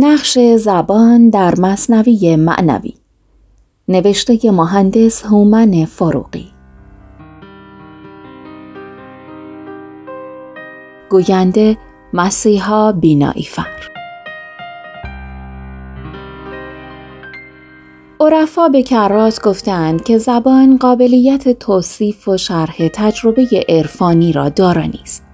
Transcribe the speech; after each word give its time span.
نقش 0.00 0.38
زبان 0.38 1.30
در 1.30 1.54
مصنوی 1.60 2.36
معنوی. 2.36 2.94
نوشته 3.88 4.50
مهندس 4.50 5.24
هومن 5.24 5.84
فاروقی. 5.84 6.46
گوینده 11.10 11.76
مسیحا 12.12 12.92
بینایی 12.92 13.42
فر 13.42 13.90
عرفا 18.20 18.68
به 18.68 18.82
کرات 18.82 19.42
گفتند 19.42 20.04
که 20.04 20.18
زبان 20.18 20.76
قابلیت 20.76 21.58
توصیف 21.58 22.28
و 22.28 22.36
شرح 22.36 22.88
تجربه 22.88 23.64
عرفانی 23.68 24.32
را 24.32 24.48
دارا 24.48 24.82
نیست. 24.82 25.24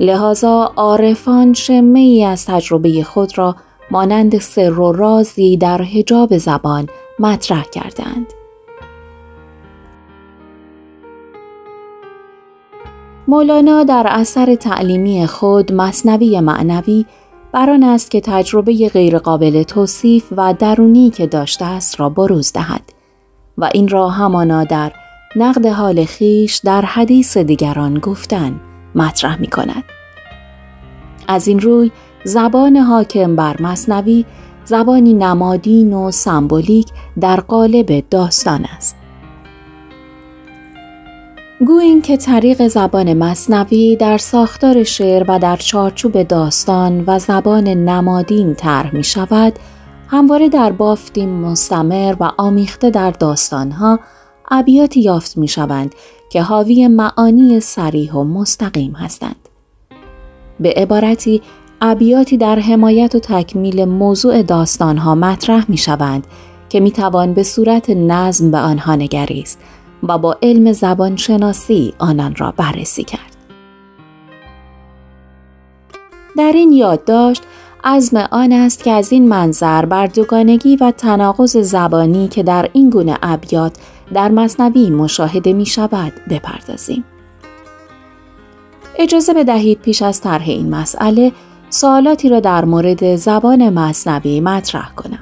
لحاظا 0.00 0.72
عارفان 0.76 1.52
شمه 1.52 1.98
ای 1.98 2.24
از 2.24 2.46
تجربه 2.46 3.02
خود 3.02 3.38
را 3.38 3.56
مانند 3.94 4.38
سر 4.38 4.80
و 4.80 4.92
رازی 4.92 5.56
در 5.56 5.82
حجاب 5.82 6.38
زبان 6.38 6.86
مطرح 7.18 7.62
کردند. 7.62 8.26
مولانا 13.28 13.84
در 13.84 14.06
اثر 14.08 14.54
تعلیمی 14.54 15.26
خود 15.26 15.72
مصنوی 15.72 16.40
معنوی 16.40 17.06
بران 17.52 17.82
است 17.82 18.10
که 18.10 18.20
تجربه 18.20 18.88
غیرقابل 18.88 19.62
توصیف 19.62 20.24
و 20.36 20.54
درونی 20.58 21.10
که 21.10 21.26
داشته 21.26 21.64
است 21.64 22.00
را 22.00 22.08
بروز 22.08 22.52
دهد 22.52 22.92
و 23.58 23.70
این 23.74 23.88
را 23.88 24.08
همانا 24.08 24.64
در 24.64 24.92
نقد 25.36 25.66
حال 25.66 26.04
خیش 26.04 26.56
در 26.56 26.82
حدیث 26.82 27.36
دیگران 27.36 27.98
گفتن 27.98 28.60
مطرح 28.94 29.40
می 29.40 29.46
کند. 29.46 29.84
از 31.28 31.48
این 31.48 31.60
روی 31.60 31.90
زبان 32.24 32.76
حاکم 32.76 33.36
بر 33.36 33.62
مصنوی 33.62 34.24
زبانی 34.64 35.12
نمادین 35.12 35.92
و 35.92 36.10
سمبولیک 36.10 36.86
در 37.20 37.40
قالب 37.40 38.04
داستان 38.10 38.64
است. 38.76 38.96
گوییم 41.66 42.02
که 42.02 42.16
طریق 42.16 42.68
زبان 42.68 43.14
مصنوی 43.14 43.96
در 43.96 44.18
ساختار 44.18 44.82
شعر 44.82 45.24
و 45.28 45.38
در 45.38 45.56
چارچوب 45.56 46.22
داستان 46.22 47.04
و 47.06 47.18
زبان 47.18 47.68
نمادین 47.68 48.54
طرح 48.54 48.94
می 48.94 49.04
شود 49.04 49.52
همواره 50.08 50.48
در 50.48 50.72
بافتی 50.72 51.26
مستمر 51.26 52.16
و 52.20 52.30
آمیخته 52.38 52.90
در 52.90 53.10
داستانها 53.10 54.00
ابیاتی 54.50 55.00
یافت 55.00 55.36
می 55.36 55.48
شوند 55.48 55.94
که 56.30 56.42
حاوی 56.42 56.88
معانی 56.88 57.60
سریح 57.60 58.12
و 58.12 58.24
مستقیم 58.24 58.92
هستند. 58.92 59.48
به 60.60 60.74
عبارتی 60.76 61.42
ابیاتی 61.80 62.36
در 62.36 62.58
حمایت 62.58 63.14
و 63.14 63.18
تکمیل 63.18 63.84
موضوع 63.84 64.42
داستانها 64.42 65.14
مطرح 65.14 65.64
می 65.68 65.76
شوند 65.76 66.26
که 66.68 66.80
می 66.80 66.90
توان 66.90 67.34
به 67.34 67.42
صورت 67.42 67.90
نظم 67.90 68.50
به 68.50 68.58
آنها 68.58 68.94
نگریست 68.94 69.58
و 70.02 70.18
با 70.18 70.36
علم 70.42 70.72
زبان 70.72 71.16
شناسی 71.16 71.94
آنان 71.98 72.34
را 72.36 72.54
بررسی 72.56 73.04
کرد. 73.04 73.36
در 76.36 76.52
این 76.54 76.72
یادداشت 76.72 77.42
عزم 77.84 78.16
آن 78.16 78.52
است 78.52 78.84
که 78.84 78.90
از 78.90 79.12
این 79.12 79.28
منظر 79.28 79.84
بر 79.84 80.06
دوگانگی 80.06 80.76
و 80.76 80.90
تناقض 80.90 81.56
زبانی 81.56 82.28
که 82.28 82.42
در 82.42 82.68
این 82.72 82.90
گونه 82.90 83.18
ابیات 83.22 83.72
در 84.14 84.28
مصنوی 84.28 84.90
مشاهده 84.90 85.52
می 85.52 85.66
شود 85.66 86.12
بپردازیم. 86.30 87.04
اجازه 88.98 89.34
بدهید 89.34 89.80
پیش 89.80 90.02
از 90.02 90.20
طرح 90.20 90.48
این 90.48 90.70
مسئله 90.70 91.32
سوالاتی 91.74 92.28
را 92.28 92.40
در 92.40 92.64
مورد 92.64 93.16
زبان 93.16 93.68
مصنوی 93.68 94.40
مطرح 94.40 94.90
کنم. 94.96 95.18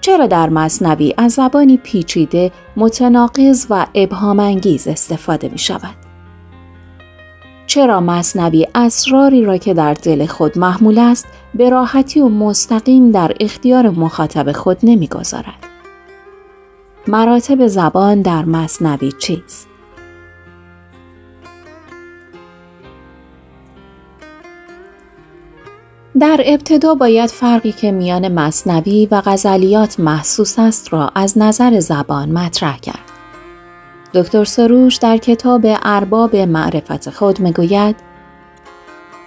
چرا 0.00 0.26
در 0.26 0.48
مصنوی 0.48 1.14
از 1.16 1.32
زبانی 1.32 1.76
پیچیده، 1.76 2.52
متناقض 2.76 3.66
و 3.70 3.86
ابهامانگیز 3.94 4.88
استفاده 4.88 5.48
می 5.48 5.58
شود؟ 5.58 5.96
چرا 7.66 8.00
مصنوی 8.00 8.66
اسراری 8.74 9.44
را 9.44 9.56
که 9.56 9.74
در 9.74 9.94
دل 9.94 10.26
خود 10.26 10.58
محمول 10.58 10.98
است 10.98 11.26
به 11.54 11.70
راحتی 11.70 12.20
و 12.20 12.28
مستقیم 12.28 13.10
در 13.10 13.32
اختیار 13.40 13.90
مخاطب 13.90 14.52
خود 14.52 14.78
نمی‌گذارد؟ 14.82 15.66
مراتب 17.08 17.66
زبان 17.66 18.22
در 18.22 18.44
مصنوی 18.44 19.12
چیست؟ 19.12 19.71
در 26.22 26.40
ابتدا 26.44 26.94
باید 26.94 27.30
فرقی 27.30 27.72
که 27.72 27.92
میان 27.92 28.32
مصنوی 28.32 29.08
و 29.10 29.22
غزلیات 29.24 30.00
محسوس 30.00 30.58
است 30.58 30.92
را 30.92 31.10
از 31.14 31.38
نظر 31.38 31.80
زبان 31.80 32.32
مطرح 32.32 32.78
کرد. 32.78 33.12
دکتر 34.14 34.44
سروش 34.44 34.96
در 34.96 35.16
کتاب 35.16 35.60
ارباب 35.64 36.36
معرفت 36.36 37.10
خود 37.10 37.40
می‌گوید 37.40 37.96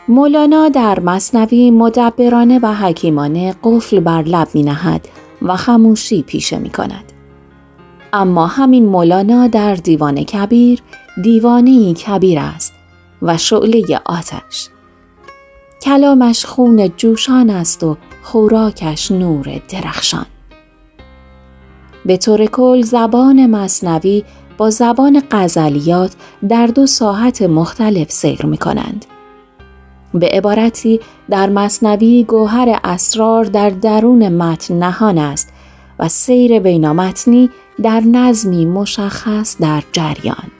مولانا 0.07 0.69
در 0.69 0.99
مصنوی 0.99 1.71
مدبرانه 1.71 2.59
و 2.63 2.73
حکیمانه 2.73 3.55
قفل 3.63 3.99
بر 3.99 4.21
لب 4.21 4.47
می 4.53 4.63
نهد 4.63 5.07
و 5.41 5.55
خموشی 5.55 6.21
پیشه 6.21 6.57
می 6.57 6.69
کند. 6.69 7.13
اما 8.13 8.47
همین 8.47 8.85
مولانا 8.85 9.47
در 9.47 9.75
دیوان 9.75 10.23
کبیر 10.23 10.81
دیوانه 11.23 11.93
کبیر 11.93 12.39
است 12.39 12.73
و 13.21 13.37
شعله 13.37 14.01
آتش. 14.05 14.69
کلامش 15.85 16.45
خون 16.45 16.89
جوشان 16.97 17.49
است 17.49 17.83
و 17.83 17.97
خوراکش 18.23 19.11
نور 19.11 19.61
درخشان. 19.69 20.25
به 22.05 22.17
طور 22.17 22.45
کل 22.45 22.81
زبان 22.81 23.45
مصنوی 23.45 24.23
با 24.57 24.69
زبان 24.69 25.23
غزلیات 25.31 26.15
در 26.49 26.67
دو 26.67 26.85
ساحت 26.85 27.41
مختلف 27.41 28.11
سیر 28.11 28.45
می 28.45 28.57
کنند. 28.57 29.05
به 30.13 30.27
عبارتی 30.27 30.99
در 31.29 31.49
مصنوی 31.49 32.23
گوهر 32.23 32.79
اسرار 32.83 33.43
در 33.43 33.69
درون 33.69 34.29
متن 34.29 34.73
نهان 34.73 35.17
است 35.17 35.53
و 35.99 36.09
سیر 36.09 36.59
بینامتنی 36.59 37.49
در 37.83 37.99
نظمی 37.99 38.65
مشخص 38.65 39.57
در 39.59 39.83
جریان. 39.91 40.54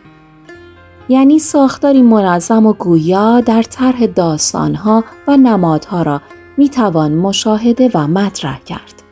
یعنی 1.10 1.40
ساختاری 1.40 2.02
منظم 2.02 2.66
و 2.66 2.74
گویا 2.74 3.42
در 3.42 3.64
طرح 3.64 4.06
داستانها 4.06 5.04
و 5.28 5.38
نمادها 5.38 6.02
را 6.02 6.22
می 6.58 6.70
توان 6.70 7.12
مشاهده 7.12 7.92
و 7.94 8.08
مطرح 8.08 8.60
کرد. 8.60 9.04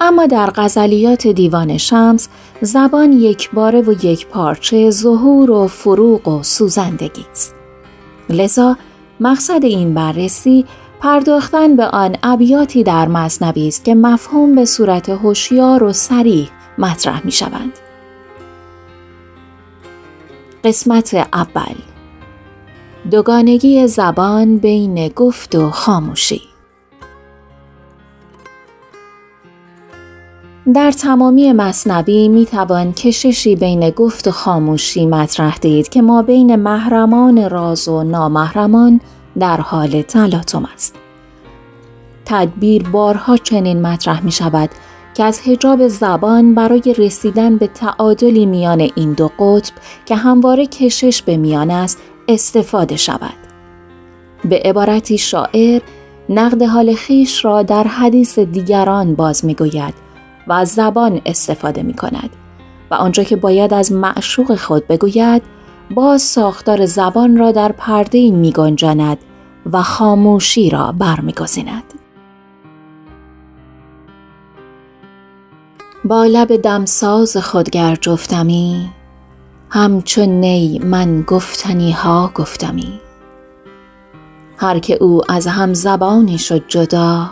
اما 0.00 0.26
در 0.26 0.50
غزلیات 0.54 1.26
دیوان 1.26 1.76
شمس 1.76 2.28
زبان 2.60 3.12
یک 3.12 3.50
باره 3.50 3.80
و 3.80 3.94
یک 4.04 4.26
پارچه 4.26 4.90
ظهور 4.90 5.50
و 5.50 5.66
فروغ 5.66 6.28
و 6.28 6.42
سوزندگی 6.42 7.26
است. 7.32 7.54
لذا 8.28 8.76
مقصد 9.20 9.64
این 9.64 9.94
بررسی 9.94 10.64
پرداختن 11.00 11.76
به 11.76 11.86
آن 11.86 12.16
ابیاتی 12.22 12.82
در 12.82 13.08
مصنوی 13.08 13.68
است 13.68 13.84
که 13.84 13.94
مفهوم 13.94 14.54
به 14.54 14.64
صورت 14.64 15.08
هوشیار 15.08 15.82
و 15.82 15.92
سریح 15.92 16.50
مطرح 16.78 17.24
می 17.24 17.32
شوند. 17.32 17.72
قسمت 20.64 21.14
اول 21.14 21.74
دوگانگی 23.10 23.86
زبان 23.86 24.58
بین 24.58 25.08
گفت 25.08 25.54
و 25.54 25.70
خاموشی 25.70 26.40
در 30.74 30.92
تمامی 30.92 31.52
مصنوی 31.52 32.28
می 32.28 32.46
توان 32.46 32.92
کششی 32.92 33.56
بین 33.56 33.90
گفت 33.90 34.28
و 34.28 34.30
خاموشی 34.30 35.06
مطرح 35.06 35.58
دید 35.58 35.88
که 35.88 36.02
ما 36.02 36.22
بین 36.22 36.56
محرمان 36.56 37.50
راز 37.50 37.88
و 37.88 38.02
نامحرمان 38.02 39.00
در 39.38 39.60
حال 39.60 40.02
تلاطم 40.02 40.68
است. 40.74 40.94
تدبیر 42.24 42.88
بارها 42.88 43.36
چنین 43.36 43.82
مطرح 43.82 44.24
می 44.24 44.32
شود 44.32 44.70
که 45.20 45.24
از 45.24 45.40
هجاب 45.44 45.88
زبان 45.88 46.54
برای 46.54 46.94
رسیدن 46.98 47.56
به 47.56 47.66
تعادلی 47.66 48.46
میان 48.46 48.90
این 48.94 49.12
دو 49.12 49.28
قطب 49.28 49.72
که 50.06 50.16
همواره 50.16 50.66
کشش 50.66 51.22
به 51.22 51.36
میان 51.36 51.70
است 51.70 51.98
استفاده 52.28 52.96
شود. 52.96 53.34
به 54.44 54.62
عبارتی 54.64 55.18
شاعر 55.18 55.82
نقد 56.28 56.62
حال 56.62 56.94
خیش 56.94 57.44
را 57.44 57.62
در 57.62 57.84
حدیث 57.84 58.38
دیگران 58.38 59.14
باز 59.14 59.44
می 59.44 59.54
گوید 59.54 59.94
و 60.46 60.52
از 60.52 60.68
زبان 60.68 61.20
استفاده 61.26 61.82
می 61.82 61.94
کند 61.94 62.30
و 62.90 62.94
آنجا 62.94 63.22
که 63.22 63.36
باید 63.36 63.74
از 63.74 63.92
معشوق 63.92 64.54
خود 64.54 64.86
بگوید 64.86 65.42
باز 65.90 66.22
ساختار 66.22 66.86
زبان 66.86 67.36
را 67.36 67.52
در 67.52 67.72
پرده 67.72 68.30
می 68.30 68.52
گنجاند 68.52 69.18
و 69.72 69.82
خاموشی 69.82 70.70
را 70.70 70.92
برمیگزیند. 70.98 71.99
با 76.04 76.24
لب 76.24 76.56
دمساز 76.56 77.36
خودگر 77.36 77.96
جفتمی 78.00 78.90
همچون 79.70 80.28
نی 80.28 80.78
من 80.78 81.22
گفتنی 81.22 81.92
ها 81.92 82.30
گفتمی. 82.34 83.00
هر 84.56 84.78
که 84.78 84.94
او 85.00 85.32
از 85.32 85.46
هم 85.46 85.74
زبانی 85.74 86.38
شد 86.38 86.68
جدا 86.68 87.30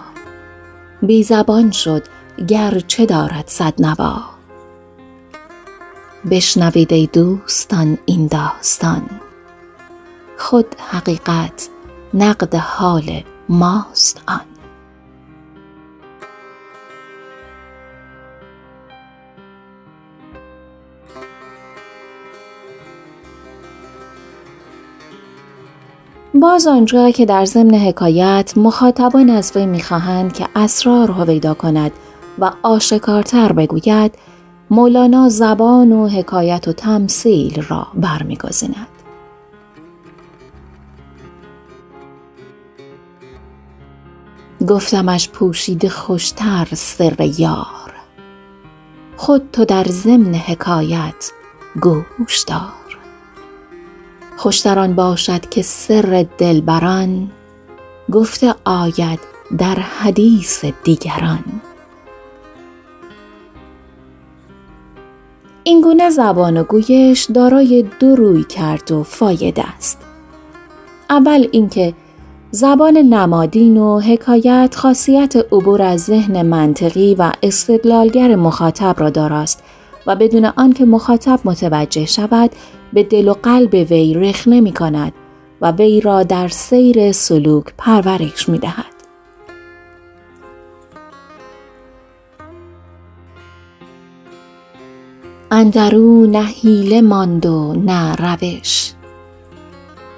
بی 1.03 1.23
زبان 1.23 1.71
شد 1.71 2.03
گر 2.49 2.81
چه 2.87 3.07
دارد 3.07 3.45
صد 3.47 3.75
نوا. 3.79 4.21
بشنوید 6.31 6.93
ای 6.93 7.09
دوستان 7.13 7.99
این 8.07 8.27
داستان 8.27 9.11
خود 10.39 10.67
حقیقت 10.91 11.69
نقد 12.15 12.55
حال 12.55 13.23
ماست 13.49 14.23
آن. 14.27 14.58
باز 26.41 26.67
آنجا 26.67 27.11
که 27.11 27.27
در 27.27 27.45
ضمن 27.45 27.75
حکایت 27.75 28.53
مخاطبان 28.57 29.31
از 29.31 29.53
وی 29.55 29.67
می‌خواهند 29.67 30.33
که 30.33 30.49
اسرار 30.57 31.11
هویدا 31.11 31.55
کند 31.55 31.93
و 32.39 32.53
آشکارتر 32.63 33.53
بگوید 33.53 34.15
مولانا 34.71 35.29
زبان 35.29 35.93
و 35.93 36.09
حکایت 36.09 36.69
و 36.69 36.73
تمثیل 36.73 37.63
را 37.63 37.87
برمیگزیند. 37.95 38.87
گفتمش 44.69 45.29
پوشیده 45.29 45.89
خوشتر 45.89 46.69
سر 46.73 47.31
یار. 47.39 47.93
خود 49.17 49.51
تو 49.53 49.65
در 49.65 49.85
ضمن 49.85 50.35
حکایت 50.35 51.33
گوش 51.81 52.41
دار. 52.43 52.78
خوشتران 54.39 54.95
باشد 54.95 55.49
که 55.49 55.63
سر 55.63 56.27
دلبران 56.39 57.31
گفته 58.13 58.55
آید 58.65 59.19
در 59.59 59.75
حدیث 59.75 60.65
دیگران. 60.85 61.45
این 65.65 65.81
گونه 65.81 66.11
زبان 66.11 66.57
و 66.57 66.65
گویش 66.65 67.25
دارای 67.35 67.85
دو 68.01 68.17
روی 68.17 68.45
کرد 68.45 68.93
و 68.93 69.03
فایده 69.03 69.65
است. 69.77 69.99
اول 71.11 71.49
اینکه 71.53 71.95
زبان 72.51 72.97
نمادین 72.97 73.77
و 73.77 74.01
حکایت 74.01 74.75
خاصیت 74.77 75.37
عبور 75.37 75.83
از 75.83 76.05
ذهن 76.05 76.43
منطقی 76.43 77.15
و 77.15 77.33
استدلالگر 77.43 78.37
مخاطب 78.37 78.95
را 78.99 79.11
داراست. 79.11 79.63
و 80.09 80.17
بدون 80.17 80.45
آنکه 80.45 80.85
مخاطب 80.85 81.41
متوجه 81.45 82.05
شود 82.05 82.51
به 82.93 83.03
دل 83.03 83.29
و 83.29 83.33
قلب 83.43 83.75
وی 83.75 84.15
رخ 84.15 84.49
نمی 84.49 84.73
کند 84.73 85.13
و 85.61 85.71
وی 85.73 86.01
را 86.01 86.23
در 86.23 86.49
سیر 86.49 87.13
سلوک 87.13 87.65
پرورش 87.79 88.49
می 88.49 88.59
دهد. 88.59 88.85
اندرو 95.51 96.27
نه 96.27 96.45
حیله 96.45 97.01
ماند 97.01 97.47
و 97.47 97.75
نه 97.75 98.15
روش 98.17 98.93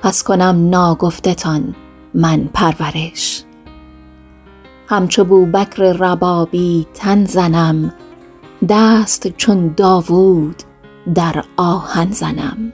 پس 0.03 0.23
کنم 0.23 0.71
ناگفتتان 0.71 1.75
من 2.15 2.49
پرورش 2.55 3.45
همچو 4.89 5.25
بوبکر 5.25 5.83
ربابی 5.83 6.87
تن 6.95 7.25
زنم 7.25 7.93
دست 8.69 9.29
چون 9.29 9.75
داوود 9.77 10.57
در 11.15 11.45
آهن 11.57 12.11
زنم. 12.11 12.73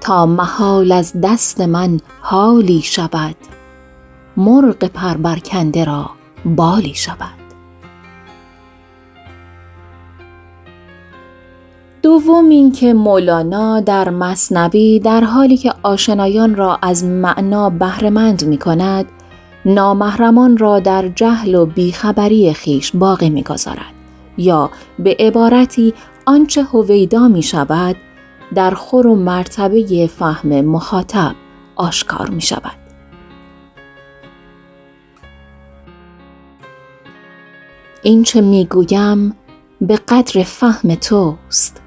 تا 0.00 0.26
محال 0.26 0.92
از 0.92 1.12
دست 1.22 1.60
من 1.60 2.00
حالی 2.20 2.80
شود 2.80 3.36
مرغ 4.36 4.84
پربرکنده 4.84 5.84
را 5.84 6.10
بالی 6.44 6.94
شود. 6.94 7.42
دوم 12.02 12.48
اینکه 12.48 12.94
مولانا 12.94 13.80
در 13.80 14.10
مصنوی 14.10 15.00
در 15.00 15.20
حالی 15.24 15.56
که 15.56 15.74
آشنایان 15.82 16.54
را 16.54 16.78
از 16.82 17.04
معنا 17.04 17.70
بهرهمند 17.70 18.44
می 18.44 18.58
کند 18.58 19.06
نامحرمان 19.64 20.56
را 20.56 20.80
در 20.80 21.08
جهل 21.08 21.54
و 21.54 21.66
بیخبری 21.66 22.52
خیش 22.52 22.92
باقی 22.94 23.30
می‌گذارد. 23.30 23.94
یا 24.38 24.70
به 24.98 25.16
عبارتی 25.18 25.94
آنچه 26.26 26.62
هویدا 26.62 27.28
می 27.28 27.42
شود 27.42 27.96
در 28.54 28.70
خور 28.70 29.06
و 29.06 29.14
مرتبه 29.14 30.06
فهم 30.06 30.60
مخاطب 30.60 31.34
آشکار 31.76 32.30
می 32.30 32.40
شود. 32.40 32.82
این 38.02 38.22
چه 38.22 38.40
می 38.40 38.64
گویم 38.64 39.34
به 39.80 39.96
قدر 39.96 40.42
فهم 40.42 40.94
توست. 40.94 41.82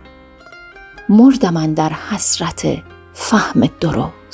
مرد 1.10 1.45
من 1.45 1.74
در 1.74 1.89
حسرت 1.89 2.68
فهم 3.13 3.69
درست. 3.80 4.25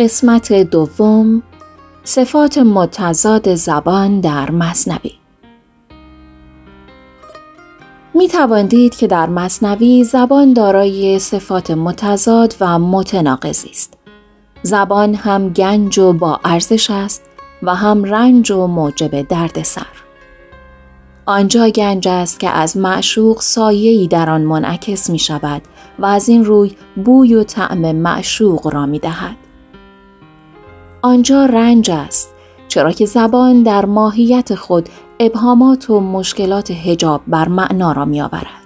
قسمت 0.00 0.52
دوم 0.52 1.42
صفات 2.04 2.58
متضاد 2.58 3.54
زبان 3.54 4.20
در 4.20 4.50
مصنوی 4.50 5.12
می 8.14 8.28
تواندید 8.28 8.96
که 8.96 9.06
در 9.06 9.26
مصنوی 9.26 10.04
زبان 10.04 10.52
دارای 10.52 11.18
صفات 11.18 11.70
متضاد 11.70 12.54
و 12.60 12.78
متناقضی 12.78 13.70
است. 13.70 13.98
زبان 14.62 15.14
هم 15.14 15.48
گنج 15.48 15.98
و 15.98 16.12
با 16.12 16.40
ارزش 16.44 16.90
است 16.90 17.22
و 17.62 17.74
هم 17.74 18.04
رنج 18.04 18.50
و 18.50 18.66
موجب 18.66 19.22
دردسر. 19.22 19.86
آنجا 21.26 21.68
گنج 21.68 22.08
است 22.08 22.40
که 22.40 22.50
از 22.50 22.76
معشوق 22.76 23.40
سایه‌ای 23.40 24.06
در 24.06 24.30
آن 24.30 24.42
منعکس 24.42 25.10
می 25.10 25.18
شود 25.18 25.62
و 25.98 26.06
از 26.06 26.28
این 26.28 26.44
روی 26.44 26.76
بوی 27.04 27.34
و 27.34 27.44
طعم 27.44 27.96
معشوق 27.96 28.74
را 28.74 28.86
می 28.86 28.98
دهد. 28.98 29.49
آنجا 31.02 31.44
رنج 31.44 31.90
است 31.90 32.34
چرا 32.68 32.92
که 32.92 33.06
زبان 33.06 33.62
در 33.62 33.86
ماهیت 33.86 34.54
خود 34.54 34.88
ابهامات 35.20 35.90
و 35.90 36.00
مشکلات 36.00 36.70
هجاب 36.70 37.22
بر 37.26 37.48
معنا 37.48 37.92
را 37.92 38.04
می 38.04 38.20
آورد. 38.20 38.60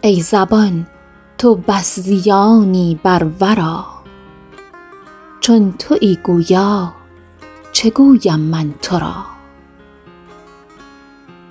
ای 0.00 0.20
زبان 0.20 0.86
تو 1.38 1.54
بس 1.54 2.00
زیانی 2.00 3.00
بر 3.02 3.26
ورا. 3.40 3.86
چون 5.40 5.74
تو 5.78 5.96
ای 6.00 6.18
گویا 6.24 6.92
چه 7.72 7.90
گویم 7.90 8.40
من 8.40 8.74
تو 8.82 8.98
را؟ 8.98 9.14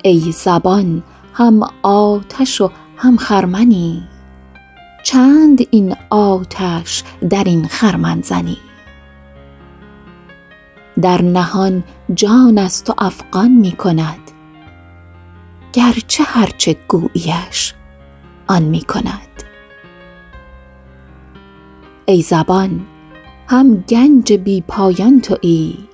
ای 0.04 0.32
زبان 0.32 1.04
هم 1.34 1.70
آتش 1.84 2.62
و 2.62 2.70
هم 2.98 3.18
خرمنی. 3.18 4.13
چند 5.04 5.68
این 5.72 5.96
آتش 6.10 7.04
در 7.30 7.44
این 7.44 7.68
خرمن 7.68 8.22
زنی. 8.22 8.58
در 11.02 11.22
نهان 11.22 11.84
جان 12.14 12.58
از 12.58 12.84
تو 12.84 12.94
افغان 12.98 13.52
می 13.52 13.72
کند. 13.72 14.20
گرچه 15.74 16.24
هرچه 16.24 16.76
گویش 16.88 17.74
آن 18.48 18.64
می 18.64 18.82
کند. 18.82 19.44
ای 22.06 22.22
زبان 22.22 22.86
هم 23.48 23.76
گنج 23.76 24.34
بی 24.34 24.62
پایان 24.68 25.22
تویی. 25.22 25.90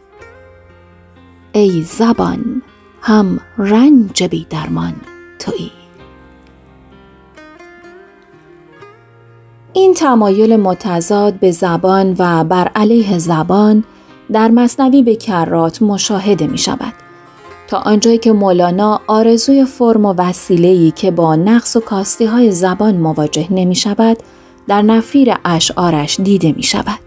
ای 1.52 1.82
زبان 1.82 2.62
هم 3.02 3.40
رنج 3.58 4.24
بی 4.24 4.48
درمان 4.50 4.96
تویی. 5.40 5.79
این 9.80 9.94
تمایل 9.94 10.56
متضاد 10.56 11.34
به 11.34 11.52
زبان 11.52 12.16
و 12.20 12.44
بر 12.44 12.68
علیه 12.76 13.18
زبان 13.18 13.84
در 14.32 14.48
مصنوی 14.52 15.04
به 15.04 15.16
کرات 15.16 15.82
مشاهده 15.82 16.48
می 16.48 16.58
شود. 16.58 16.94
تا 17.68 17.78
آنجایی 17.78 18.18
که 18.18 18.32
مولانا 18.32 19.02
آرزوی 19.08 19.66
فرم 19.66 20.06
و 20.06 20.14
وسیله‌ای 20.18 20.92
که 20.92 21.12
با 21.12 21.36
نقص 21.36 21.76
و 21.76 21.80
کاستی 21.80 22.26
های 22.26 22.52
زبان 22.52 22.98
مواجه 22.98 23.54
نمی 23.54 23.76
شود 23.76 24.18
در 24.68 24.82
نفیر 24.82 25.34
اشعارش 25.46 26.20
دیده 26.20 26.52
می 26.52 26.64
شود. 26.64 27.00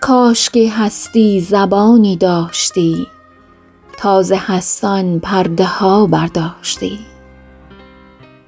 کاش 0.00 0.50
که 0.50 0.70
هستی 0.70 1.40
زبانی 1.40 2.16
داشتی 2.16 3.06
تازه 4.02 4.36
هستان 4.36 5.20
پرده 5.20 5.64
ها 5.64 6.06
برداشتی 6.06 6.98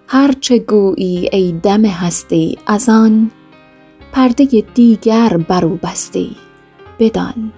هرچه 0.08 0.58
گویی 0.58 1.28
ای 1.32 1.52
دم 1.62 1.84
هستی 1.84 2.58
از 2.66 2.88
آن 2.88 3.30
پرده 4.12 4.44
دیگر 4.74 5.36
برو 5.48 5.76
بستی. 5.76 6.36
بدان. 6.98 7.52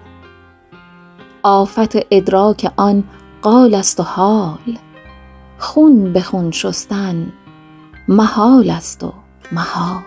آفت 1.43 1.97
ادراک 2.11 2.73
آن 2.76 3.05
قال 3.43 3.75
است 3.75 4.00
و 4.00 4.03
حال. 4.03 4.79
خون 5.59 6.12
به 6.12 6.23
خون 6.23 6.50
شستن 6.50 7.33
محال 8.09 8.71
است 8.71 9.05
و 9.05 9.12
محال. 9.53 10.03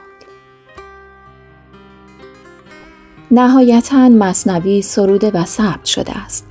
نهایتا 3.31 4.09
مصنوی 4.09 4.81
سروده 4.81 5.31
و 5.31 5.45
ثبت 5.45 5.85
شده 5.85 6.17
است. 6.17 6.48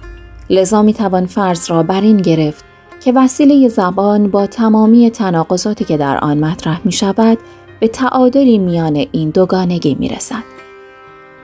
لذا 0.50 0.82
می 0.82 0.94
توان 0.94 1.26
فرض 1.26 1.70
را 1.70 1.82
بر 1.82 2.00
این 2.00 2.16
گرفت 2.16 2.64
که 3.00 3.12
وسیله 3.12 3.68
زبان 3.68 4.30
با 4.30 4.46
تمامی 4.46 5.10
تناقضاتی 5.10 5.84
که 5.84 5.96
در 5.96 6.18
آن 6.18 6.38
مطرح 6.38 6.80
می 6.84 6.92
شود 6.92 7.38
به 7.80 7.88
تعادلی 7.88 8.58
میان 8.58 9.06
این 9.12 9.30
دوگانگی 9.30 9.96
می 10.00 10.08
رسد. 10.08 10.42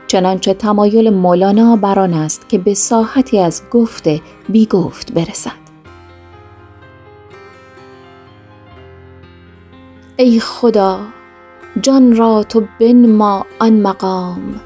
چنانچه 0.06 0.54
تمایل 0.54 1.10
مولانا 1.10 1.76
بران 1.76 2.14
است 2.14 2.48
که 2.48 2.58
به 2.58 2.74
ساحتی 2.74 3.38
از 3.38 3.62
گفت 3.70 4.08
بی 4.48 4.66
گفت 4.66 5.12
برسد. 5.12 5.64
ای 10.16 10.40
خدا 10.40 11.00
جان 11.82 12.16
را 12.16 12.42
تو 12.42 12.62
ما 12.92 13.46
آن 13.58 13.80
مقام 13.80 14.60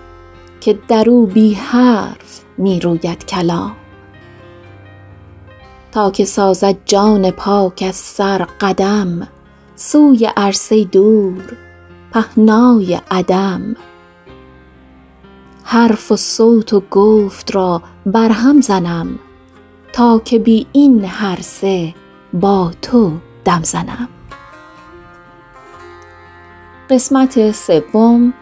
که 0.60 0.78
درو 0.88 1.26
بی 1.26 1.54
حرف 1.54 2.44
می 2.58 2.80
روید 2.80 3.26
کلام 3.26 3.72
تا 5.92 6.10
که 6.10 6.24
سازد 6.24 6.76
جان 6.84 7.30
پاک 7.30 7.84
از 7.88 7.96
سر 7.96 8.46
قدم 8.60 9.28
سوی 9.76 10.30
عرصه 10.36 10.84
دور 10.84 11.56
پهنای 12.12 13.00
عدم. 13.10 13.76
حرف 15.64 16.12
و 16.12 16.16
صوت 16.16 16.72
و 16.72 16.82
گفت 16.90 17.54
را 17.54 17.82
برهم 18.06 18.60
زنم 18.60 19.18
تا 19.92 20.18
که 20.24 20.38
بی 20.38 20.66
این 20.72 21.04
هر 21.04 21.40
سه 21.40 21.94
با 22.32 22.70
تو 22.82 23.12
دم 23.44 23.62
زنم. 23.62 24.08
قسمت 26.90 27.52
سوم 27.52 28.34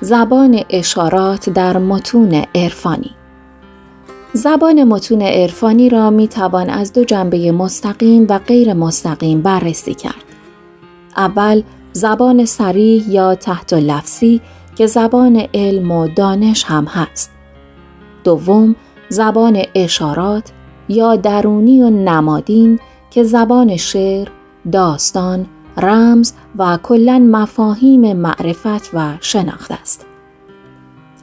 زبان 0.00 0.64
اشارات 0.70 1.50
در 1.50 1.78
متون 1.78 2.44
عرفانی. 2.54 3.19
زبان 4.32 4.84
متون 4.84 5.22
عرفانی 5.22 5.88
را 5.88 6.10
می 6.10 6.28
توان 6.28 6.70
از 6.70 6.92
دو 6.92 7.04
جنبه 7.04 7.52
مستقیم 7.52 8.26
و 8.28 8.38
غیر 8.38 8.72
مستقیم 8.72 9.42
بررسی 9.42 9.94
کرد. 9.94 10.24
اول 11.16 11.62
زبان 11.92 12.44
سریح 12.44 13.10
یا 13.10 13.34
تحت 13.34 13.72
لفظی 13.72 14.40
که 14.76 14.86
زبان 14.86 15.42
علم 15.54 15.90
و 15.90 16.08
دانش 16.08 16.64
هم 16.64 16.84
هست. 16.84 17.30
دوم 18.24 18.76
زبان 19.08 19.62
اشارات 19.74 20.52
یا 20.88 21.16
درونی 21.16 21.82
و 21.82 21.90
نمادین 21.90 22.80
که 23.10 23.22
زبان 23.22 23.76
شعر، 23.76 24.28
داستان، 24.72 25.46
رمز 25.76 26.32
و 26.58 26.78
کلا 26.82 27.18
مفاهیم 27.18 28.12
معرفت 28.16 28.94
و 28.94 29.12
شناخت 29.20 29.72
است. 29.72 30.06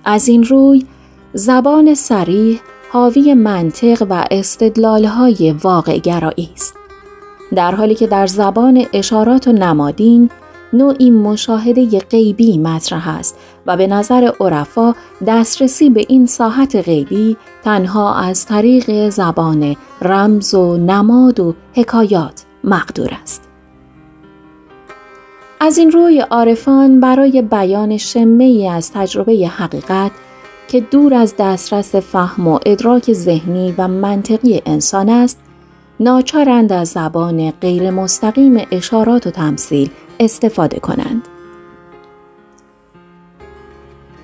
از 0.05 0.27
این 0.27 0.43
روی 0.43 0.85
زبان 1.33 1.93
سریح 1.93 2.59
حاوی 2.91 3.33
منطق 3.33 4.07
و 4.09 4.25
استدلالهای 4.31 5.51
واقع 5.51 5.97
گرایی 5.97 6.49
است. 6.53 6.75
در 7.55 7.75
حالی 7.75 7.95
که 7.95 8.07
در 8.07 8.27
زبان 8.27 8.85
اشارات 8.93 9.47
و 9.47 9.51
نمادین 9.51 10.29
نوعی 10.73 11.09
مشاهده 11.09 11.99
غیبی 11.99 12.57
مطرح 12.57 13.09
است 13.09 13.37
و 13.65 13.77
به 13.77 13.87
نظر 13.87 14.31
عرفا 14.39 14.95
دسترسی 15.27 15.89
به 15.89 16.05
این 16.09 16.25
ساحت 16.25 16.75
غیبی 16.75 17.37
تنها 17.63 18.15
از 18.15 18.45
طریق 18.45 19.09
زبان 19.09 19.75
رمز 20.01 20.53
و 20.53 20.77
نماد 20.77 21.39
و 21.39 21.55
حکایات 21.73 22.45
مقدور 22.63 23.09
است. 23.21 23.43
از 25.59 25.77
این 25.77 25.91
روی 25.91 26.19
عارفان 26.19 26.99
برای 26.99 27.41
بیان 27.41 27.97
شمه 27.97 28.69
از 28.73 28.91
تجربه 28.91 29.47
حقیقت 29.47 30.11
که 30.67 30.81
دور 30.81 31.13
از 31.13 31.33
دسترس 31.39 31.95
فهم 31.95 32.47
و 32.47 32.59
ادراک 32.65 33.13
ذهنی 33.13 33.73
و 33.77 33.87
منطقی 33.87 34.61
انسان 34.65 35.09
است 35.09 35.39
ناچارند 35.99 36.73
از 36.73 36.87
زبان 36.87 37.51
غیر 37.51 37.91
مستقیم 37.91 38.61
اشارات 38.71 39.27
و 39.27 39.31
تمثیل 39.31 39.89
استفاده 40.19 40.79
کنند. 40.79 41.27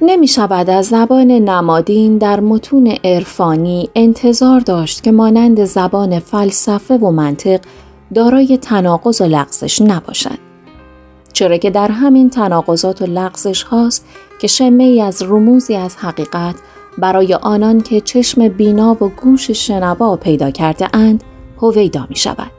نمی 0.02 0.28
شود 0.28 0.70
از 0.70 0.86
زبان 0.86 1.28
نمادین 1.32 2.18
در 2.18 2.40
متون 2.40 2.88
عرفانی 3.04 3.90
انتظار 3.96 4.60
داشت 4.60 5.04
که 5.04 5.12
مانند 5.12 5.66
زبان 5.66 6.20
فلسفه 6.20 6.98
و 6.98 7.12
منطق 7.12 7.60
دارای 8.14 8.58
تناقض 8.58 9.22
و 9.22 9.26
لغزش 9.26 9.82
نباشد. 9.82 10.53
چرا 11.34 11.58
که 11.58 11.70
در 11.70 11.92
همین 11.92 12.30
تناقضات 12.30 13.02
و 13.02 13.06
لغزش 13.06 13.64
هاست 13.64 14.06
که 14.40 14.48
شمه 14.48 14.84
ای 14.84 15.02
از 15.02 15.24
رموزی 15.24 15.76
از 15.76 15.96
حقیقت 15.98 16.56
برای 16.98 17.34
آنان 17.34 17.82
که 17.82 18.02
چشم 18.02 18.48
بینا 18.48 18.98
و 19.02 19.10
گوش 19.10 19.52
شنوا 19.52 20.16
پیدا 20.16 20.52
کرده 20.52 20.88
اند 20.94 21.24
هویدا 21.62 22.08
می 22.10 22.16
شود. 22.16 22.52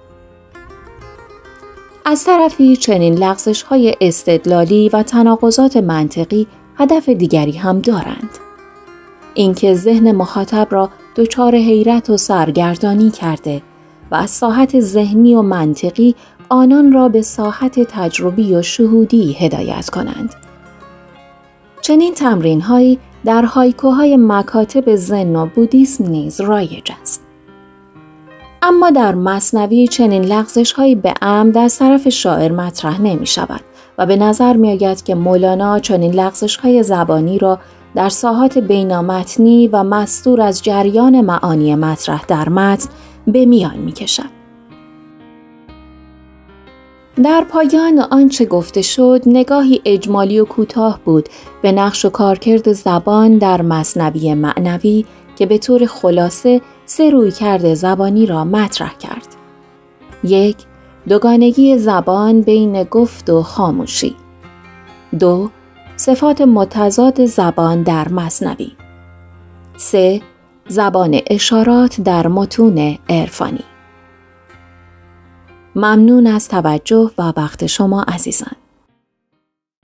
از 2.05 2.25
طرفی 2.25 2.77
چنین 2.77 3.15
لغزش 3.15 3.63
های 3.63 3.95
استدلالی 4.01 4.89
و 4.89 5.03
تناقضات 5.03 5.77
منطقی 5.77 6.47
هدف 6.77 7.09
دیگری 7.09 7.53
هم 7.53 7.81
دارند. 7.81 8.31
اینکه 9.35 9.75
ذهن 9.75 10.13
مخاطب 10.13 10.69
را 10.71 10.91
دچار 11.17 11.55
حیرت 11.55 12.11
و 12.11 12.17
سرگردانی 12.17 13.11
کرده 13.11 13.63
و 14.11 14.15
از 14.15 14.31
ساحت 14.31 14.81
ذهنی 14.81 15.35
و 15.35 15.43
منطقی 15.43 16.15
آنان 16.49 16.93
را 16.93 17.09
به 17.09 17.23
ساحت 17.23 17.81
تجربی 17.81 18.55
و 18.55 18.63
شهودی 18.63 19.33
هدایت 19.33 19.91
کنند. 19.91 20.35
چنین 21.81 22.15
تمرین 22.15 22.61
هایی 22.61 22.99
در 23.25 23.43
هایکوهای 23.43 24.17
مکاتب 24.17 24.95
زن 24.97 25.37
و 25.37 25.47
بودیسم 25.47 26.07
نیز 26.07 26.41
رایج 26.41 26.93
است. 27.03 27.25
اما 28.63 28.91
در 28.91 29.15
مصنوی 29.15 29.89
چنین 29.89 30.25
لغزش 30.25 30.73
هایی 30.73 30.95
به 30.95 31.15
عمد 31.23 31.59
از 31.59 31.79
طرف 31.79 32.09
شاعر 32.09 32.53
مطرح 32.53 33.01
نمی 33.01 33.27
شود 33.27 33.61
و 33.99 34.07
به 34.07 34.17
نظر 34.17 34.57
می 34.57 34.71
آید 34.71 35.03
که 35.03 35.15
مولانا 35.15 35.79
چنین 35.79 36.13
لغزش 36.13 36.57
های 36.57 36.83
زبانی 36.83 37.39
را 37.39 37.59
در 37.95 38.09
ساحات 38.09 38.59
بینامتنی 38.59 39.69
و 39.69 39.83
مستور 39.83 40.41
از 40.41 40.63
جریان 40.63 41.21
معانی 41.21 41.75
مطرح 41.75 42.25
در 42.29 42.49
متن 42.49 42.89
به 43.27 43.47
میان 43.47 43.77
می 43.77 43.93
کشد. 43.93 44.34
در 47.23 47.45
پایان 47.49 47.99
آنچه 47.99 48.45
گفته 48.45 48.83
شد 48.83 49.23
نگاهی 49.27 49.83
اجمالی 49.85 50.41
و 50.41 50.45
کوتاه 50.45 51.01
بود 51.05 51.29
به 51.63 51.73
نقش 51.73 52.05
و 52.05 52.11
کارکرد 52.11 52.73
زبان 52.73 53.39
در 53.39 53.63
مصنوی 53.63 54.35
معنوی 54.35 55.05
که 55.37 55.47
به 55.47 55.59
طور 55.59 55.87
خلاصه 55.87 56.61
سه 56.87 57.11
روی 57.11 57.31
کرده 57.31 57.75
زبانی 57.75 58.27
را 58.27 58.45
مطرح 58.45 58.95
کرد. 58.99 59.27
یک، 60.25 60.57
دوگانگی 61.09 61.79
زبان 61.79 62.41
بین 62.41 62.83
گفت 62.83 63.31
و 63.31 63.43
خاموشی. 63.43 64.17
دو، 65.19 65.51
صفات 65.97 66.41
متضاد 66.41 67.25
زبان 67.25 67.83
در 67.83 68.09
مصنوی. 68.09 68.73
سه، 69.77 70.21
زبان 70.69 71.21
اشارات 71.31 72.01
در 72.01 72.27
متون 72.27 72.99
عرفانی. 73.09 73.65
ممنون 75.77 76.27
از 76.27 76.49
توجه 76.49 77.11
و 77.19 77.33
وقت 77.37 77.67
شما 77.67 78.03
عزیزان. 78.03 78.64